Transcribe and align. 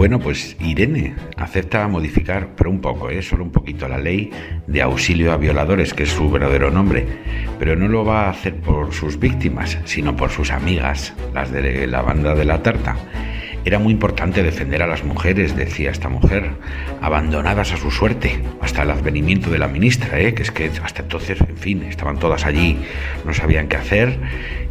Bueno, 0.00 0.18
pues 0.18 0.56
Irene 0.60 1.14
acepta 1.36 1.86
modificar, 1.86 2.56
pero 2.56 2.70
un 2.70 2.80
poco, 2.80 3.10
¿eh? 3.10 3.20
solo 3.20 3.44
un 3.44 3.52
poquito, 3.52 3.86
la 3.86 3.98
ley 3.98 4.30
de 4.66 4.80
auxilio 4.80 5.30
a 5.30 5.36
violadores, 5.36 5.92
que 5.92 6.04
es 6.04 6.08
su 6.08 6.30
verdadero 6.30 6.70
nombre, 6.70 7.06
pero 7.58 7.76
no 7.76 7.86
lo 7.86 8.02
va 8.02 8.24
a 8.24 8.30
hacer 8.30 8.54
por 8.54 8.94
sus 8.94 9.18
víctimas, 9.18 9.76
sino 9.84 10.16
por 10.16 10.30
sus 10.30 10.52
amigas, 10.52 11.12
las 11.34 11.52
de 11.52 11.86
la 11.86 12.00
banda 12.00 12.34
de 12.34 12.46
la 12.46 12.62
tarta. 12.62 12.96
Era 13.66 13.78
muy 13.78 13.92
importante 13.92 14.42
defender 14.42 14.82
a 14.82 14.86
las 14.86 15.04
mujeres, 15.04 15.54
decía 15.54 15.90
esta 15.90 16.08
mujer, 16.08 16.52
abandonadas 17.02 17.72
a 17.72 17.76
su 17.76 17.90
suerte, 17.90 18.42
hasta 18.62 18.84
el 18.84 18.92
advenimiento 18.92 19.50
de 19.50 19.58
la 19.58 19.68
ministra, 19.68 20.18
¿eh? 20.18 20.32
que 20.32 20.44
es 20.44 20.50
que 20.50 20.70
hasta 20.82 21.02
entonces, 21.02 21.42
en 21.42 21.58
fin, 21.58 21.82
estaban 21.82 22.18
todas 22.18 22.46
allí, 22.46 22.78
no 23.26 23.34
sabían 23.34 23.68
qué 23.68 23.76
hacer 23.76 24.18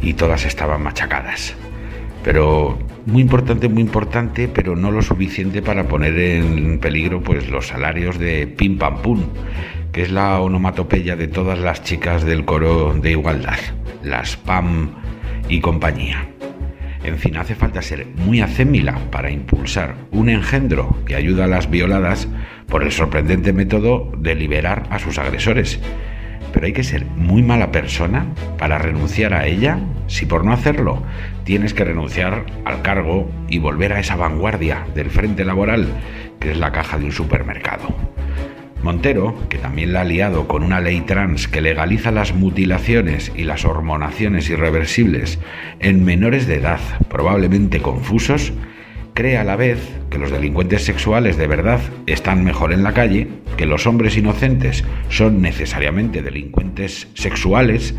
y 0.02 0.14
todas 0.14 0.44
estaban 0.44 0.82
machacadas. 0.82 1.54
Pero 2.22 2.78
muy 3.06 3.22
importante, 3.22 3.68
muy 3.68 3.82
importante, 3.82 4.48
pero 4.48 4.76
no 4.76 4.90
lo 4.90 5.02
suficiente 5.02 5.62
para 5.62 5.88
poner 5.88 6.18
en 6.18 6.78
peligro 6.78 7.22
pues 7.22 7.48
los 7.48 7.68
salarios 7.68 8.18
de 8.18 8.46
Pim 8.46 8.78
Pam 8.78 9.00
Pum, 9.02 9.22
que 9.92 10.02
es 10.02 10.12
la 10.12 10.40
onomatopeya 10.40 11.16
de 11.16 11.28
todas 11.28 11.58
las 11.58 11.82
chicas 11.82 12.24
del 12.24 12.44
coro 12.44 12.94
de 12.94 13.12
igualdad, 13.12 13.58
las 14.02 14.36
PAM 14.36 14.90
y 15.48 15.60
compañía. 15.60 16.28
En 17.02 17.16
fin, 17.16 17.36
hace 17.38 17.54
falta 17.54 17.80
ser 17.80 18.06
muy 18.26 18.42
acémila 18.42 18.98
para 19.10 19.30
impulsar 19.30 19.94
un 20.10 20.28
engendro 20.28 20.98
que 21.06 21.16
ayuda 21.16 21.44
a 21.44 21.48
las 21.48 21.70
violadas 21.70 22.28
por 22.66 22.82
el 22.82 22.92
sorprendente 22.92 23.54
método 23.54 24.12
de 24.18 24.34
liberar 24.34 24.86
a 24.90 24.98
sus 24.98 25.18
agresores 25.18 25.80
pero 26.52 26.66
hay 26.66 26.72
que 26.72 26.84
ser 26.84 27.04
muy 27.04 27.42
mala 27.42 27.72
persona 27.72 28.26
para 28.58 28.78
renunciar 28.78 29.34
a 29.34 29.46
ella 29.46 29.78
si 30.06 30.26
por 30.26 30.44
no 30.44 30.52
hacerlo 30.52 31.02
tienes 31.44 31.74
que 31.74 31.84
renunciar 31.84 32.46
al 32.64 32.82
cargo 32.82 33.30
y 33.48 33.58
volver 33.58 33.92
a 33.92 34.00
esa 34.00 34.16
vanguardia 34.16 34.86
del 34.94 35.10
frente 35.10 35.44
laboral 35.44 35.88
que 36.40 36.52
es 36.52 36.58
la 36.58 36.72
caja 36.72 36.98
de 36.98 37.04
un 37.04 37.12
supermercado. 37.12 37.94
Montero, 38.82 39.36
que 39.50 39.58
también 39.58 39.92
la 39.92 40.00
ha 40.00 40.04
liado 40.04 40.48
con 40.48 40.62
una 40.62 40.80
ley 40.80 41.02
trans 41.02 41.48
que 41.48 41.60
legaliza 41.60 42.10
las 42.10 42.34
mutilaciones 42.34 43.30
y 43.36 43.44
las 43.44 43.66
hormonaciones 43.66 44.48
irreversibles 44.48 45.38
en 45.80 46.04
menores 46.04 46.46
de 46.46 46.56
edad 46.56 46.80
probablemente 47.08 47.82
confusos, 47.82 48.54
cree 49.20 49.36
a 49.36 49.44
la 49.44 49.56
vez 49.56 49.78
que 50.08 50.16
los 50.16 50.30
delincuentes 50.30 50.82
sexuales 50.82 51.36
de 51.36 51.46
verdad 51.46 51.78
están 52.06 52.42
mejor 52.42 52.72
en 52.72 52.82
la 52.82 52.94
calle, 52.94 53.28
que 53.58 53.66
los 53.66 53.86
hombres 53.86 54.16
inocentes 54.16 54.82
son 55.10 55.42
necesariamente 55.42 56.22
delincuentes 56.22 57.06
sexuales 57.12 57.94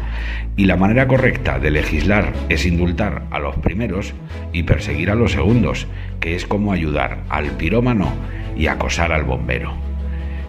y 0.58 0.66
la 0.66 0.78
manera 0.78 1.08
correcta 1.08 1.59
de 1.59 1.69
legislar 1.69 2.33
es 2.50 2.66
indultar 2.66 3.28
a 3.30 3.38
los 3.38 3.55
primeros 3.58 4.16
y 4.52 4.63
perseguir 4.63 5.11
a 5.11 5.16
los 5.16 5.33
segundos, 5.33 5.86
que 6.19 6.33
es 6.33 6.47
como 6.47 6.73
ayudar 6.73 7.19
al 7.30 7.52
pirómano 7.52 8.11
y 8.58 8.66
acosar 8.66 9.11
al 9.11 9.23
bombero. 9.23 9.75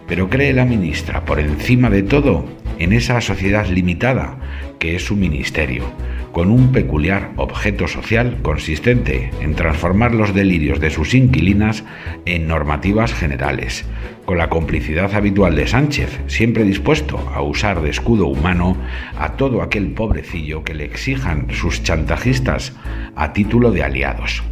Pero 0.09 0.31
cree 0.31 0.55
la 0.55 0.65
ministra, 0.65 1.27
por 1.27 1.39
encima 1.39 1.91
de 1.91 2.03
todo, 2.03 2.47
en 2.79 2.95
esa 2.95 3.21
sociedad 3.21 3.67
limitada 3.67 4.39
que 4.79 4.97
es 4.97 5.05
su 5.05 5.17
ministerio, 5.17 5.85
con 6.33 6.51
un 6.51 6.73
peculiar 6.73 7.33
objeto 7.37 7.87
social 7.87 8.39
consistente 8.43 9.31
en 9.41 9.55
transformar 9.55 10.15
los 10.15 10.35
delirios 10.35 10.81
de 10.81 10.91
sus 10.91 11.15
inquilinas 11.15 11.85
en 12.25 12.49
normativas 12.49 13.13
generales, 13.13 13.85
con 14.25 14.39
la 14.39 14.49
complicidad 14.49 15.15
habitual 15.15 15.55
de 15.55 15.67
Sánchez, 15.67 16.21
siempre 16.27 16.65
dispuesto 16.65 17.19
a 17.35 17.43
usar 17.43 17.83
de 17.83 17.91
escudo 17.91 18.27
humano 18.27 18.77
a 19.19 19.33
todo 19.33 19.63
aquel 19.63 19.93
pobrecillo 19.93 20.65
que 20.65 20.75
le 20.75 20.85
exijan 20.85 21.49
sus 21.51 21.83
chantajistas 21.83 22.75
a 23.15 23.33
título 23.35 23.71
de 23.71 23.83
aliados. 23.83 24.43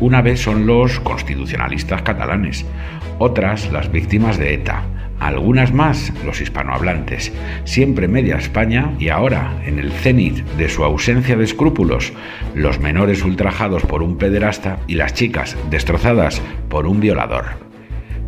Una 0.00 0.22
vez 0.22 0.40
son 0.40 0.66
los 0.66 0.98
constitucionalistas 1.00 2.00
catalanes, 2.02 2.64
otras 3.18 3.70
las 3.70 3.92
víctimas 3.92 4.38
de 4.38 4.54
ETA, 4.54 4.82
algunas 5.20 5.72
más 5.72 6.12
los 6.24 6.40
hispanohablantes, 6.40 7.32
siempre 7.64 8.08
media 8.08 8.36
España 8.36 8.92
y 8.98 9.10
ahora, 9.10 9.60
en 9.64 9.78
el 9.78 9.92
cenit 9.92 10.44
de 10.56 10.68
su 10.68 10.82
ausencia 10.82 11.36
de 11.36 11.44
escrúpulos, 11.44 12.12
los 12.54 12.80
menores 12.80 13.22
ultrajados 13.22 13.84
por 13.84 14.02
un 14.02 14.16
pederasta 14.16 14.78
y 14.86 14.94
las 14.94 15.14
chicas 15.14 15.56
destrozadas 15.70 16.42
por 16.68 16.86
un 16.86 17.00
violador. 17.00 17.70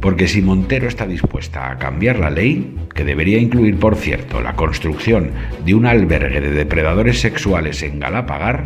Porque 0.00 0.28
si 0.28 0.42
Montero 0.42 0.88
está 0.88 1.06
dispuesta 1.06 1.70
a 1.70 1.78
cambiar 1.78 2.18
la 2.18 2.28
ley, 2.28 2.76
que 2.94 3.04
debería 3.04 3.38
incluir, 3.38 3.78
por 3.78 3.96
cierto, 3.96 4.40
la 4.40 4.54
construcción 4.54 5.30
de 5.64 5.74
un 5.74 5.86
albergue 5.86 6.40
de 6.40 6.50
depredadores 6.50 7.20
sexuales 7.20 7.82
en 7.82 8.00
Galapagar, 8.00 8.64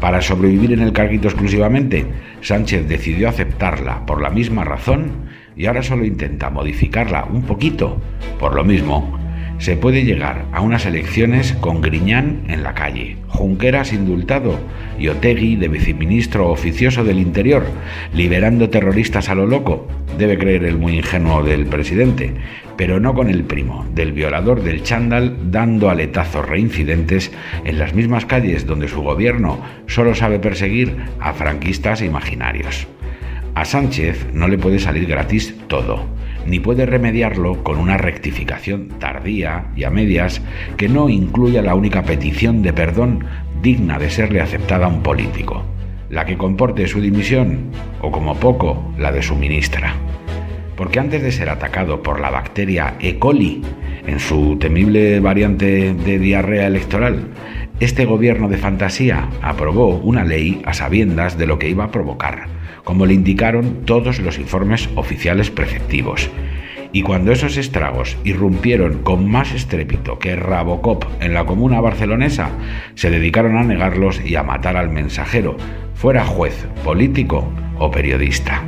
para 0.00 0.20
sobrevivir 0.20 0.72
en 0.72 0.80
el 0.80 0.92
carguito 0.92 1.28
exclusivamente, 1.28 2.04
Sánchez 2.42 2.86
decidió 2.86 3.28
aceptarla 3.28 4.04
por 4.04 4.20
la 4.20 4.30
misma 4.30 4.64
razón 4.64 5.26
y 5.56 5.66
ahora 5.66 5.82
solo 5.82 6.04
intenta 6.04 6.50
modificarla 6.50 7.24
un 7.24 7.42
poquito. 7.42 8.00
Por 8.38 8.54
lo 8.54 8.64
mismo, 8.64 9.18
se 9.58 9.76
puede 9.76 10.04
llegar 10.04 10.44
a 10.52 10.60
unas 10.60 10.84
elecciones 10.84 11.54
con 11.54 11.80
Griñán 11.80 12.42
en 12.48 12.62
la 12.62 12.74
calle, 12.74 13.16
Junqueras 13.28 13.92
indultado 13.92 14.58
y 14.98 15.08
Otegui 15.08 15.56
de 15.56 15.68
viceministro 15.68 16.50
oficioso 16.50 17.04
del 17.04 17.18
Interior, 17.18 17.64
liberando 18.12 18.68
terroristas 18.68 19.30
a 19.30 19.34
lo 19.34 19.46
loco, 19.46 19.88
debe 20.18 20.38
creer 20.38 20.64
el 20.64 20.76
muy 20.76 20.98
ingenuo 20.98 21.42
del 21.42 21.66
presidente, 21.66 22.34
pero 22.76 23.00
no 23.00 23.14
con 23.14 23.30
el 23.30 23.44
primo, 23.44 23.86
del 23.94 24.12
violador 24.12 24.62
del 24.62 24.82
chándal 24.82 25.50
dando 25.50 25.88
aletazos 25.88 26.46
reincidentes 26.46 27.32
en 27.64 27.78
las 27.78 27.94
mismas 27.94 28.26
calles 28.26 28.66
donde 28.66 28.88
su 28.88 29.00
gobierno 29.00 29.60
solo 29.86 30.14
sabe 30.14 30.38
perseguir 30.38 30.96
a 31.18 31.32
franquistas 31.32 32.02
imaginarios. 32.02 32.86
A 33.56 33.64
Sánchez 33.64 34.26
no 34.34 34.48
le 34.48 34.58
puede 34.58 34.78
salir 34.78 35.06
gratis 35.06 35.56
todo, 35.66 36.04
ni 36.44 36.60
puede 36.60 36.84
remediarlo 36.84 37.64
con 37.64 37.78
una 37.78 37.96
rectificación 37.96 38.90
tardía 38.98 39.68
y 39.74 39.84
a 39.84 39.90
medias 39.90 40.42
que 40.76 40.90
no 40.90 41.08
incluya 41.08 41.62
la 41.62 41.74
única 41.74 42.02
petición 42.02 42.60
de 42.60 42.74
perdón 42.74 43.24
digna 43.62 43.98
de 43.98 44.10
serle 44.10 44.42
aceptada 44.42 44.84
a 44.84 44.88
un 44.90 45.02
político, 45.02 45.64
la 46.10 46.26
que 46.26 46.36
comporte 46.36 46.86
su 46.86 47.00
dimisión 47.00 47.70
o 48.02 48.12
como 48.12 48.34
poco 48.34 48.92
la 48.98 49.10
de 49.10 49.22
su 49.22 49.34
ministra. 49.36 49.94
Porque 50.76 51.00
antes 51.00 51.22
de 51.22 51.32
ser 51.32 51.48
atacado 51.48 52.02
por 52.02 52.20
la 52.20 52.28
bacteria 52.28 52.96
E. 53.00 53.18
coli 53.18 53.62
en 54.06 54.20
su 54.20 54.58
temible 54.58 55.18
variante 55.20 55.94
de 55.94 56.18
diarrea 56.18 56.66
electoral, 56.66 57.30
este 57.80 58.04
gobierno 58.04 58.48
de 58.48 58.58
fantasía 58.58 59.28
aprobó 59.42 59.96
una 59.96 60.24
ley 60.24 60.62
a 60.64 60.74
sabiendas 60.74 61.36
de 61.36 61.46
lo 61.46 61.58
que 61.58 61.68
iba 61.68 61.84
a 61.84 61.90
provocar 61.90 62.56
como 62.86 63.04
le 63.04 63.14
indicaron 63.14 63.84
todos 63.84 64.20
los 64.20 64.38
informes 64.38 64.88
oficiales 64.94 65.50
preceptivos. 65.50 66.30
Y 66.92 67.02
cuando 67.02 67.32
esos 67.32 67.56
estragos 67.56 68.16
irrumpieron 68.22 69.02
con 69.02 69.28
más 69.28 69.52
estrépito 69.52 70.20
que 70.20 70.36
Rabocop 70.36 71.04
en 71.20 71.34
la 71.34 71.44
comuna 71.44 71.80
barcelonesa, 71.80 72.50
se 72.94 73.10
dedicaron 73.10 73.56
a 73.56 73.64
negarlos 73.64 74.24
y 74.24 74.36
a 74.36 74.44
matar 74.44 74.76
al 74.76 74.90
mensajero, 74.90 75.56
fuera 75.94 76.24
juez, 76.24 76.68
político 76.84 77.52
o 77.80 77.90
periodista. 77.90 78.62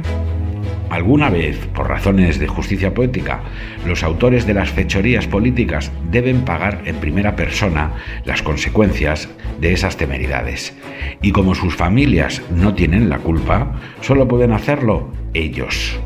Alguna 0.91 1.29
vez, 1.29 1.67
por 1.75 1.89
razones 1.89 2.39
de 2.39 2.47
justicia 2.47 2.95
poética, 2.95 3.43
los 3.87 4.03
autores 4.03 4.47
de 4.47 4.55
las 4.55 4.71
fechorías 4.71 5.27
políticas 5.27 5.93
deben 6.11 6.43
pagar 6.43 6.83
en 6.87 6.97
primera 6.97 7.37
persona 7.37 7.93
las 8.25 8.43
consecuencias 8.43 9.29
de 9.61 9.73
esas 9.73 9.99
temeridades. 9.99 10.75
Y 11.21 11.33
como 11.33 11.55
sus 11.55 11.77
familias 11.77 12.43
no 12.51 12.75
tienen 12.75 13.11
la 13.11 13.19
culpa, 13.19 13.79
solo 14.01 14.27
pueden 14.27 14.53
hacerlo 14.53 15.13
ellos. 15.35 16.01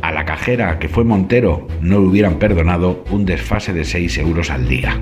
A 0.00 0.12
la 0.12 0.24
cajera 0.24 0.78
que 0.78 0.88
fue 0.88 1.04
Montero 1.04 1.66
no 1.80 1.98
le 1.98 2.06
hubieran 2.06 2.38
perdonado 2.38 3.04
un 3.10 3.26
desfase 3.26 3.72
de 3.72 3.84
6 3.84 4.18
euros 4.18 4.50
al 4.50 4.68
día. 4.68 4.98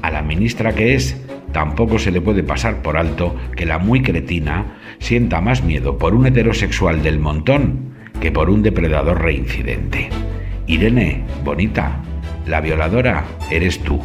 A 0.00 0.10
la 0.10 0.22
ministra 0.22 0.74
que 0.74 0.94
es, 0.94 1.20
tampoco 1.52 1.98
se 1.98 2.10
le 2.10 2.22
puede 2.22 2.42
pasar 2.42 2.80
por 2.80 2.96
alto 2.96 3.36
que 3.54 3.66
la 3.66 3.78
muy 3.78 4.00
cretina 4.02 4.78
sienta 4.98 5.42
más 5.42 5.62
miedo 5.62 5.98
por 5.98 6.14
un 6.14 6.26
heterosexual 6.26 7.02
del 7.02 7.18
montón 7.18 7.89
que 8.20 8.30
por 8.30 8.50
un 8.50 8.62
depredador 8.62 9.22
reincidente. 9.22 10.10
Irene, 10.66 11.24
bonita, 11.42 12.02
la 12.46 12.60
violadora 12.60 13.24
eres 13.50 13.80
tú. 13.80 14.00